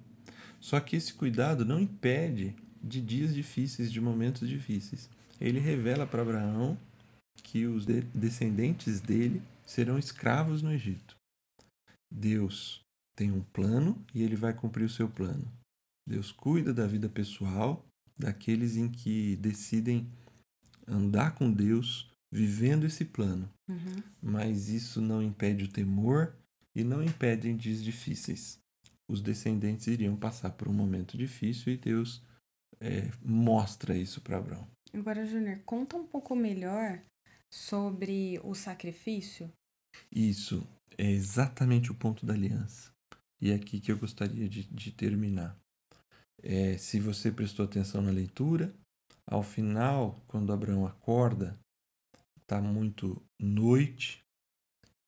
Só 0.61 0.79
que 0.79 0.95
esse 0.95 1.12
cuidado 1.12 1.64
não 1.64 1.81
impede 1.81 2.55
de 2.81 3.00
dias 3.00 3.35
difíceis, 3.35 3.91
de 3.91 4.00
momentos 4.00 4.49
difíceis. 4.49 5.11
Ele 5.45 5.59
revela 5.59 6.07
para 6.07 6.23
Abraão 6.23 6.79
que 7.43 7.67
os 7.67 7.85
de 7.85 8.01
descendentes 8.01 9.01
dele 9.01 9.43
serão 9.67 9.99
escravos 9.99 10.63
no 10.63 10.73
Egito. 10.73 11.17
Deus 12.11 12.81
tem 13.17 13.31
um 13.31 13.43
plano 13.43 14.03
e 14.15 14.23
ele 14.23 14.37
vai 14.37 14.55
cumprir 14.55 14.85
o 14.85 14.91
seu 14.91 15.09
plano. 15.09 15.47
Deus 16.09 16.31
cuida 16.33 16.73
da 16.73 16.87
vida 16.87 17.09
pessoal 17.09 17.85
daqueles 18.17 18.77
em 18.77 18.89
que 18.89 19.37
decidem 19.37 20.09
andar 20.87 21.35
com 21.35 21.51
Deus, 21.51 22.11
vivendo 22.33 22.87
esse 22.87 23.05
plano. 23.05 23.51
Uhum. 23.69 24.03
Mas 24.23 24.69
isso 24.69 25.01
não 25.01 25.23
impede 25.23 25.65
o 25.65 25.69
temor 25.69 26.35
e 26.75 26.85
não 26.85 27.03
impede 27.03 27.53
dias 27.55 27.83
difíceis 27.83 28.63
os 29.09 29.21
descendentes 29.21 29.87
iriam 29.87 30.17
passar 30.17 30.51
por 30.51 30.69
um 30.69 30.73
momento 30.73 31.17
difícil 31.17 31.73
e 31.73 31.77
Deus 31.77 32.23
é, 32.81 33.11
mostra 33.23 33.97
isso 33.97 34.21
para 34.21 34.39
Abraão. 34.39 34.67
Agora, 34.95 35.27
Júnior, 35.27 35.59
conta 35.67 35.97
um 35.97 36.07
pouco 36.07 36.37
melhor 36.37 37.03
sobre 37.51 38.41
o 38.45 38.55
sacrifício. 38.55 39.51
Isso 40.11 40.65
é 40.97 41.11
exatamente 41.11 41.91
o 41.91 41.95
ponto 41.95 42.25
da 42.25 42.33
aliança. 42.33 42.93
E 43.41 43.51
é 43.51 43.55
aqui 43.57 43.81
que 43.81 43.91
eu 43.91 43.99
gostaria 43.99 44.49
de, 44.49 44.63
de 44.65 44.93
terminar. 44.93 45.59
É, 46.41 46.79
se 46.79 47.01
você 47.01 47.33
prestou 47.33 47.65
atenção 47.65 48.01
na 48.01 48.11
leitura, 48.11 48.73
ao 49.27 49.43
final, 49.43 50.23
quando 50.29 50.53
Abraão 50.53 50.87
acorda, 50.87 51.59
está 52.41 52.61
muito 52.61 53.21
noite 53.41 54.23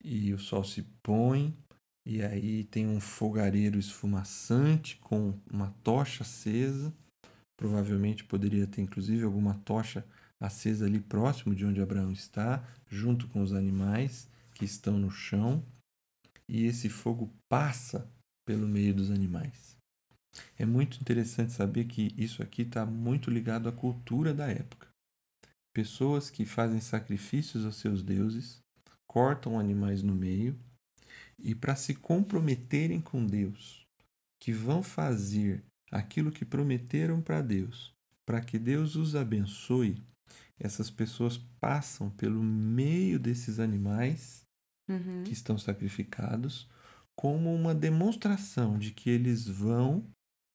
e 0.02 0.33
o 0.33 0.38
sol 0.38 0.64
se 0.64 0.83
põe 1.02 1.57
e 2.05 2.23
aí 2.23 2.64
tem 2.64 2.88
um 2.88 3.00
fogareiro 3.00 3.78
esfumaçante 3.78 4.97
com 4.97 5.38
uma 5.50 5.71
tocha 5.85 6.23
acesa. 6.23 6.93
Provavelmente 7.56 8.25
poderia 8.25 8.66
ter 8.66 8.82
inclusive 8.82 9.25
alguma 9.25 9.54
tocha 9.64 10.04
acesa 10.38 10.84
ali 10.84 11.00
próximo 11.00 11.54
de 11.54 11.64
onde 11.64 11.80
Abraão 11.80 12.12
está, 12.12 12.62
junto 12.88 13.26
com 13.28 13.42
os 13.42 13.52
animais 13.52 14.28
que 14.54 14.64
estão 14.64 14.98
no 14.98 15.10
chão. 15.10 15.64
E 16.48 16.66
esse 16.66 16.88
fogo 16.88 17.32
passa 17.48 18.08
pelo 18.44 18.68
meio 18.68 18.94
dos 18.94 19.10
animais. 19.10 19.76
É 20.58 20.66
muito 20.66 21.00
interessante 21.00 21.52
saber 21.52 21.86
que 21.86 22.14
isso 22.16 22.42
aqui 22.42 22.62
está 22.62 22.84
muito 22.84 23.30
ligado 23.30 23.68
à 23.68 23.72
cultura 23.72 24.34
da 24.34 24.46
época. 24.46 24.88
Pessoas 25.75 26.30
que 26.30 26.44
fazem 26.44 26.80
sacrifícios 26.80 27.64
aos 27.64 27.76
seus 27.76 28.02
deuses, 28.02 28.62
cortam 29.06 29.58
animais 29.58 30.02
no 30.02 30.14
meio 30.14 30.58
e 31.38 31.54
para 31.54 31.76
se 31.76 31.94
comprometerem 31.94 33.00
com 33.00 33.25
Deus, 33.26 33.86
que 34.38 34.52
vão 34.52 34.82
fazer 34.82 35.62
aquilo 35.90 36.33
que 36.33 36.45
prometeram 36.45 37.21
para 37.21 37.43
Deus, 37.43 37.93
para 38.25 38.40
que 38.40 38.59
Deus 38.59 38.97
os 38.97 39.14
abençoe, 39.14 40.02
essas 40.59 40.90
pessoas 40.90 41.38
passam 41.61 42.11
pelo 42.11 42.43
meio 42.43 43.19
desses 43.19 43.61
animais 43.61 44.45
uhum. 44.88 45.23
que 45.25 45.33
estão 45.33 45.59
sacrificados 45.59 46.69
como 47.14 47.55
uma 47.55 47.75
demonstração 47.75 48.78
de 48.78 48.90
que 48.90 49.09
eles 49.09 49.47
vão 49.47 50.05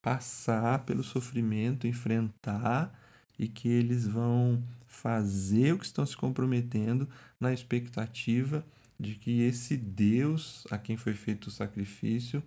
passar 0.01 0.85
pelo 0.85 1.03
sofrimento, 1.03 1.87
enfrentar 1.87 2.97
e 3.37 3.47
que 3.47 3.67
eles 3.67 4.07
vão 4.07 4.63
fazer 4.87 5.73
o 5.73 5.79
que 5.79 5.85
estão 5.85 6.05
se 6.05 6.17
comprometendo 6.17 7.07
na 7.39 7.53
expectativa 7.53 8.65
de 8.99 9.15
que 9.15 9.41
esse 9.41 9.77
Deus 9.77 10.65
a 10.69 10.77
quem 10.77 10.97
foi 10.97 11.13
feito 11.13 11.47
o 11.47 11.51
sacrifício 11.51 12.43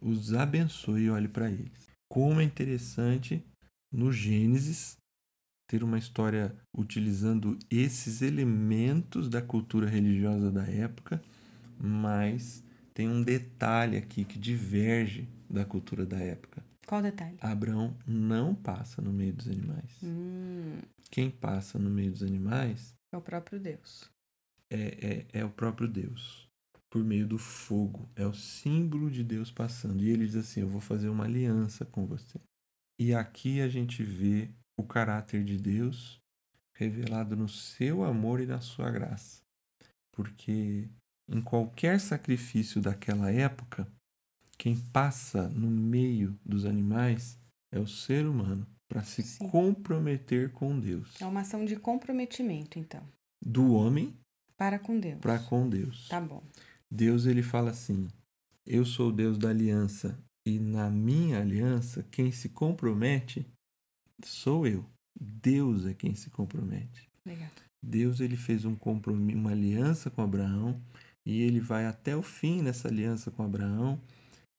os 0.00 0.34
abençoe 0.34 1.04
e 1.04 1.10
olhe 1.10 1.28
para 1.28 1.50
eles. 1.50 1.93
Como 2.14 2.40
é 2.40 2.44
interessante 2.44 3.44
no 3.90 4.12
Gênesis 4.12 4.96
ter 5.68 5.82
uma 5.82 5.98
história 5.98 6.54
utilizando 6.72 7.58
esses 7.68 8.22
elementos 8.22 9.28
da 9.28 9.42
cultura 9.42 9.88
religiosa 9.88 10.48
da 10.52 10.64
época, 10.64 11.20
mas 11.76 12.62
tem 12.94 13.08
um 13.08 13.20
detalhe 13.20 13.96
aqui 13.96 14.24
que 14.24 14.38
diverge 14.38 15.28
da 15.50 15.64
cultura 15.64 16.06
da 16.06 16.20
época. 16.20 16.64
Qual 16.86 17.02
detalhe? 17.02 17.36
Abraão 17.40 17.96
não 18.06 18.54
passa 18.54 19.02
no 19.02 19.12
meio 19.12 19.32
dos 19.32 19.48
animais. 19.48 19.90
Hum, 20.00 20.78
Quem 21.10 21.28
passa 21.28 21.80
no 21.80 21.90
meio 21.90 22.12
dos 22.12 22.22
animais 22.22 22.94
é 23.12 23.16
o 23.16 23.20
próprio 23.20 23.58
Deus. 23.58 24.08
é, 24.70 25.26
é, 25.32 25.40
é 25.40 25.44
o 25.44 25.50
próprio 25.50 25.88
Deus, 25.88 26.43
por 26.94 27.02
meio 27.02 27.26
do 27.26 27.38
fogo. 27.38 28.08
É 28.14 28.24
o 28.24 28.32
símbolo 28.32 29.10
de 29.10 29.24
Deus 29.24 29.50
passando. 29.50 30.00
E 30.00 30.10
ele 30.10 30.26
diz 30.26 30.36
assim: 30.36 30.60
Eu 30.60 30.68
vou 30.68 30.80
fazer 30.80 31.08
uma 31.08 31.24
aliança 31.24 31.84
com 31.84 32.06
você. 32.06 32.38
E 33.00 33.12
aqui 33.12 33.60
a 33.60 33.68
gente 33.68 34.04
vê 34.04 34.48
o 34.78 34.84
caráter 34.84 35.42
de 35.42 35.58
Deus 35.58 36.20
revelado 36.72 37.34
no 37.34 37.48
seu 37.48 38.04
amor 38.04 38.40
e 38.40 38.46
na 38.46 38.60
sua 38.60 38.92
graça. 38.92 39.42
Porque 40.12 40.88
em 41.28 41.42
qualquer 41.42 41.98
sacrifício 41.98 42.80
daquela 42.80 43.28
época, 43.28 43.88
quem 44.56 44.78
passa 44.92 45.48
no 45.48 45.68
meio 45.68 46.38
dos 46.44 46.64
animais 46.64 47.36
é 47.72 47.80
o 47.80 47.88
ser 47.88 48.24
humano 48.24 48.64
para 48.88 49.02
se 49.02 49.20
Sim. 49.24 49.48
comprometer 49.48 50.52
com 50.52 50.78
Deus. 50.78 51.20
É 51.20 51.26
uma 51.26 51.40
ação 51.40 51.64
de 51.64 51.74
comprometimento, 51.74 52.78
então, 52.78 53.02
Do 53.44 53.72
homem 53.72 54.16
para 54.56 54.78
com 54.78 55.00
Deus. 55.00 55.18
para 55.20 55.40
com 55.40 55.68
Deus. 55.68 56.06
Tá 56.06 56.20
bom. 56.20 56.40
Deus 56.94 57.26
ele 57.26 57.42
fala 57.42 57.70
assim: 57.70 58.08
Eu 58.64 58.84
sou 58.84 59.08
o 59.08 59.12
Deus 59.12 59.36
da 59.36 59.48
aliança 59.48 60.16
e 60.46 60.60
na 60.60 60.88
minha 60.88 61.40
aliança 61.40 62.04
quem 62.08 62.30
se 62.30 62.48
compromete 62.48 63.44
sou 64.24 64.64
eu. 64.64 64.84
Deus 65.20 65.86
é 65.86 65.94
quem 65.94 66.14
se 66.14 66.30
compromete. 66.30 67.08
Legal. 67.26 67.50
Deus 67.82 68.20
ele 68.20 68.36
fez 68.36 68.64
um 68.64 68.76
uma 69.08 69.50
aliança 69.50 70.08
com 70.08 70.22
Abraão 70.22 70.80
e 71.26 71.42
ele 71.42 71.58
vai 71.58 71.84
até 71.86 72.16
o 72.16 72.22
fim 72.22 72.62
nessa 72.62 72.86
aliança 72.86 73.30
com 73.30 73.42
Abraão 73.42 74.00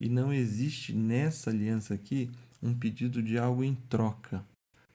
e 0.02 0.10
não 0.10 0.34
existe 0.34 0.94
nessa 0.94 1.50
aliança 1.50 1.94
aqui 1.94 2.30
um 2.62 2.74
pedido 2.74 3.24
de 3.24 3.38
algo 3.38 3.64
em 3.64 3.76
troca. 3.76 4.46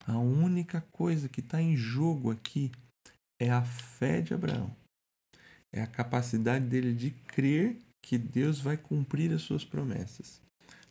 A 0.07 0.19
única 0.19 0.83
coisa 0.93 1.29
que 1.29 1.41
está 1.41 1.61
em 1.61 1.75
jogo 1.75 2.31
aqui 2.31 2.71
é 3.41 3.51
a 3.51 3.65
fé 3.65 4.21
de 4.21 4.35
Abraão. 4.35 4.75
É 5.73 5.83
a 5.83 5.87
capacidade 5.87 6.67
dele 6.67 6.95
de 6.95 7.11
crer 7.11 7.79
que 8.03 8.19
Deus 8.19 8.61
vai 8.61 8.77
cumprir 8.77 9.33
as 9.33 9.43
suas 9.43 9.65
promessas. 9.65 10.41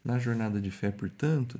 Na 0.03 0.17
jornada 0.17 0.61
de 0.61 0.71
fé, 0.71 0.91
portanto, 0.91 1.59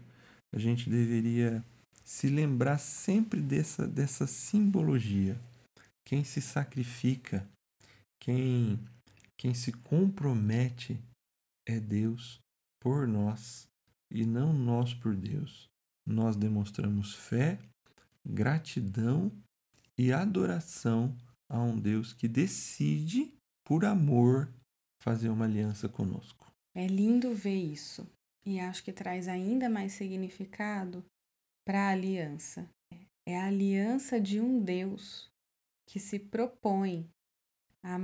a 0.53 0.59
gente 0.59 0.89
deveria 0.89 1.63
se 2.03 2.27
lembrar 2.27 2.77
sempre 2.77 3.41
dessa, 3.41 3.85
dessa 3.87 4.25
simbologia. 4.25 5.39
Quem 6.05 6.23
se 6.23 6.41
sacrifica, 6.41 7.47
quem, 8.19 8.79
quem 9.37 9.53
se 9.53 9.71
compromete 9.71 10.99
é 11.67 11.79
Deus 11.79 12.39
por 12.81 13.07
nós 13.07 13.67
e 14.09 14.25
não 14.25 14.53
nós 14.53 14.93
por 14.93 15.15
Deus. 15.15 15.69
Nós 16.07 16.35
demonstramos 16.35 17.13
fé, 17.13 17.59
gratidão 18.25 19.31
e 19.97 20.11
adoração 20.11 21.15
a 21.49 21.59
um 21.59 21.77
Deus 21.77 22.13
que 22.13 22.27
decide, 22.27 23.33
por 23.65 23.83
amor, 23.83 24.53
fazer 25.01 25.29
uma 25.29 25.45
aliança 25.45 25.89
conosco. 25.89 26.51
É 26.75 26.85
lindo 26.85 27.33
ver 27.33 27.57
isso. 27.57 28.07
E 28.45 28.59
acho 28.59 28.83
que 28.83 28.93
traz 28.93 29.27
ainda 29.27 29.69
mais 29.69 29.93
significado 29.93 31.03
para 31.65 31.87
a 31.87 31.89
aliança. 31.89 32.69
É 33.27 33.37
a 33.37 33.47
aliança 33.47 34.19
de 34.19 34.39
um 34.39 34.63
Deus 34.63 35.29
que 35.87 35.99
se 35.99 36.19
propõe 36.19 37.09
a, 37.83 37.97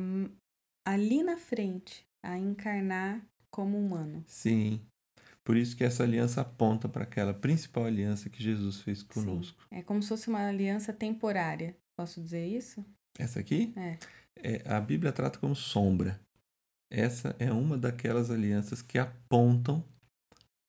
ali 0.86 1.24
na 1.24 1.38
frente 1.38 2.06
a 2.24 2.38
encarnar 2.38 3.26
como 3.52 3.78
humano. 3.78 4.24
Sim. 4.28 4.82
Por 5.44 5.56
isso 5.56 5.78
que 5.78 5.84
essa 5.84 6.04
aliança 6.04 6.42
aponta 6.42 6.90
para 6.90 7.04
aquela 7.04 7.34
principal 7.34 7.86
aliança 7.86 8.30
que 8.30 8.42
Jesus 8.42 8.82
fez 8.82 9.04
conosco. 9.04 9.62
Sim. 9.64 9.80
É 9.80 9.84
como 9.84 10.02
se 10.02 10.10
fosse 10.10 10.28
uma 10.28 10.48
aliança 10.48 10.92
temporária. 10.92 11.78
Posso 11.96 12.22
dizer 12.22 12.46
isso? 12.48 12.84
Essa 13.18 13.40
aqui? 13.40 13.74
É. 13.76 13.98
É, 14.36 14.70
a 14.70 14.80
Bíblia 14.80 15.12
trata 15.12 15.40
como 15.40 15.56
sombra. 15.56 16.20
Essa 16.90 17.36
é 17.40 17.52
uma 17.52 17.78
daquelas 17.78 18.30
alianças 18.30 18.82
que 18.82 18.98
apontam 18.98 19.84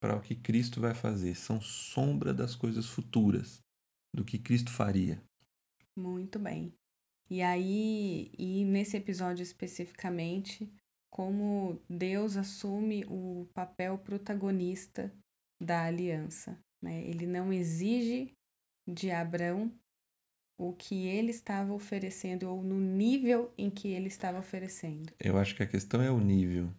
para 0.00 0.16
o 0.16 0.20
que 0.20 0.35
Cristo 0.35 0.80
vai 0.80 0.94
fazer. 0.94 1.35
São 1.35 1.61
sombra 1.61 2.32
das 2.32 2.54
coisas 2.54 2.87
futuras, 2.87 3.62
do 4.14 4.24
que 4.24 4.38
Cristo 4.38 4.70
faria. 4.70 5.20
Muito 5.96 6.38
bem. 6.38 6.72
E 7.28 7.42
aí, 7.42 8.30
e 8.38 8.64
nesse 8.64 8.96
episódio 8.96 9.42
especificamente, 9.42 10.70
como 11.11 11.80
Deus 11.88 12.37
assume 12.37 13.04
o 13.09 13.48
papel 13.52 13.98
protagonista 13.98 15.12
da 15.61 15.85
aliança. 15.85 16.59
Né? 16.80 17.02
Ele 17.06 17.26
não 17.26 17.52
exige 17.52 18.32
de 18.87 19.11
Abraão 19.11 19.72
o 20.58 20.72
que 20.72 21.06
ele 21.06 21.30
estava 21.30 21.72
oferecendo 21.72 22.48
ou 22.48 22.62
no 22.62 22.80
nível 22.80 23.52
em 23.58 23.68
que 23.68 23.88
ele 23.88 24.08
estava 24.08 24.38
oferecendo. 24.38 25.12
Eu 25.20 25.36
acho 25.38 25.54
que 25.54 25.62
a 25.62 25.66
questão 25.66 26.00
é 26.00 26.10
o 26.10 26.18
nível. 26.18 26.72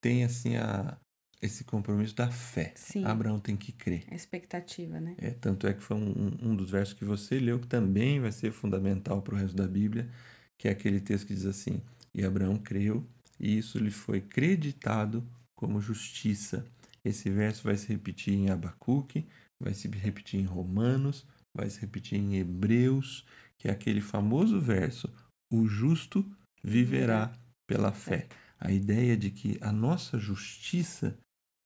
Tem 0.00 0.24
assim 0.24 0.56
a, 0.56 0.96
esse 1.40 1.64
compromisso 1.64 2.14
da 2.14 2.30
fé. 2.30 2.72
Sim. 2.76 3.04
Abraão 3.04 3.40
tem 3.40 3.56
que 3.56 3.72
crer. 3.72 4.04
A 4.10 4.14
expectativa, 4.14 5.00
né? 5.00 5.16
É, 5.18 5.30
tanto 5.30 5.66
é 5.66 5.74
que 5.74 5.82
foi 5.82 5.96
um, 5.96 6.38
um 6.40 6.54
dos 6.54 6.70
versos 6.70 6.94
que 6.94 7.04
você 7.04 7.38
leu 7.40 7.58
que 7.58 7.66
também 7.66 8.20
vai 8.20 8.30
ser 8.30 8.52
fundamental 8.52 9.20
para 9.20 9.34
o 9.34 9.38
resto 9.38 9.56
da 9.56 9.66
Bíblia, 9.66 10.08
que 10.56 10.68
é 10.68 10.70
aquele 10.70 11.00
texto 11.00 11.26
que 11.26 11.34
diz 11.34 11.46
assim: 11.46 11.82
E 12.14 12.24
Abraão 12.24 12.56
creu, 12.56 13.04
e 13.38 13.58
isso 13.58 13.78
lhe 13.78 13.90
foi 13.90 14.20
creditado 14.20 15.26
como 15.56 15.80
justiça. 15.80 16.64
Esse 17.04 17.28
verso 17.28 17.64
vai 17.64 17.76
se 17.76 17.88
repetir 17.88 18.34
em 18.34 18.48
Abacuque, 18.48 19.26
vai 19.60 19.74
se 19.74 19.88
repetir 19.88 20.38
em 20.38 20.44
Romanos, 20.44 21.26
vai 21.54 21.68
se 21.68 21.80
repetir 21.80 22.18
em 22.18 22.36
Hebreus, 22.36 23.26
que 23.58 23.68
é 23.68 23.70
aquele 23.70 24.00
famoso 24.00 24.60
verso: 24.60 25.12
O 25.50 25.66
justo 25.66 26.24
viverá 26.62 27.32
pela 27.66 27.92
fé. 27.92 28.28
A 28.58 28.70
ideia 28.70 29.16
de 29.16 29.30
que 29.30 29.58
a 29.60 29.72
nossa 29.72 30.18
justiça 30.18 31.18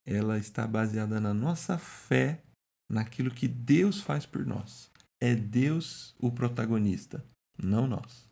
ela 0.07 0.39
está 0.39 0.67
baseada 0.67 1.21
na 1.21 1.35
nossa 1.35 1.77
fé 1.77 2.41
naquilo 2.91 3.31
que 3.31 3.49
Deus 3.49 4.01
faz 4.01 4.25
por 4.25 4.47
nós. 4.47 4.91
É 5.21 5.35
Deus 5.35 6.15
o 6.19 6.31
protagonista, 6.31 7.25
não 7.63 7.87
nós. 7.87 8.29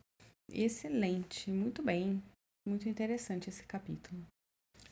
Excelente, 0.51 1.51
muito 1.51 1.83
bem. 1.83 2.21
Muito 2.67 2.89
interessante 2.89 3.49
esse 3.49 3.63
capítulo. 3.63 4.25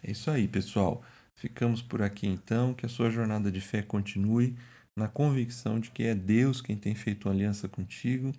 É 0.03 0.11
isso 0.11 0.29
aí, 0.29 0.47
pessoal. 0.47 1.03
Ficamos 1.35 1.81
por 1.81 2.01
aqui 2.01 2.27
então. 2.27 2.73
Que 2.73 2.85
a 2.85 2.89
sua 2.89 3.09
jornada 3.09 3.51
de 3.51 3.61
fé 3.61 3.81
continue 3.81 4.55
na 4.97 5.07
convicção 5.07 5.79
de 5.79 5.91
que 5.91 6.03
é 6.03 6.15
Deus 6.15 6.61
quem 6.61 6.75
tem 6.75 6.93
feito 6.95 7.27
uma 7.27 7.33
aliança 7.33 7.67
contigo 7.67 8.31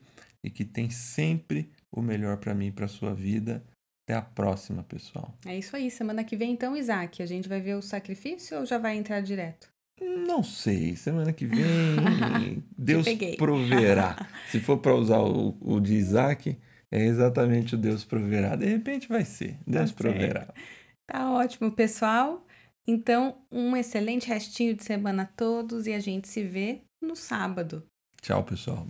e 0.42 0.50
que 0.50 0.64
tem 0.64 0.90
sempre 0.90 1.70
o 1.90 2.02
melhor 2.02 2.36
para 2.36 2.54
mim 2.54 2.66
e 2.66 2.72
para 2.72 2.88
sua 2.88 3.14
vida. 3.14 3.62
Até 4.06 4.18
a 4.18 4.22
próxima, 4.22 4.82
pessoal. 4.82 5.34
É 5.46 5.56
isso 5.56 5.74
aí. 5.74 5.90
Semana 5.90 6.22
que 6.22 6.36
vem, 6.36 6.52
então, 6.52 6.76
Isaac, 6.76 7.22
a 7.22 7.26
gente 7.26 7.48
vai 7.48 7.60
ver 7.60 7.74
o 7.74 7.82
sacrifício 7.82 8.58
ou 8.58 8.66
já 8.66 8.76
vai 8.76 8.96
entrar 8.96 9.20
direto? 9.20 9.72
Não 10.26 10.42
sei. 10.42 10.94
Semana 10.94 11.32
que 11.32 11.46
vem, 11.46 12.62
Deus 12.76 13.06
proverá. 13.38 14.28
Se 14.50 14.60
for 14.60 14.78
para 14.78 14.94
usar 14.94 15.20
o, 15.20 15.56
o 15.58 15.80
de 15.80 15.94
Isaac, 15.94 16.58
é 16.90 17.04
exatamente 17.04 17.74
o 17.74 17.78
Deus 17.78 18.04
proverá. 18.04 18.56
De 18.56 18.66
repente 18.66 19.08
vai 19.08 19.24
ser. 19.24 19.56
Deus 19.66 19.90
certo. 19.90 19.96
proverá. 19.96 20.52
Tá 21.06 21.30
ótimo, 21.32 21.72
pessoal. 21.72 22.43
Então, 22.86 23.38
um 23.50 23.74
excelente 23.74 24.28
restinho 24.28 24.74
de 24.74 24.84
semana 24.84 25.22
a 25.22 25.26
todos 25.26 25.86
e 25.86 25.94
a 25.94 26.00
gente 26.00 26.28
se 26.28 26.44
vê 26.44 26.82
no 27.00 27.16
sábado. 27.16 27.82
Tchau, 28.20 28.44
pessoal. 28.44 28.86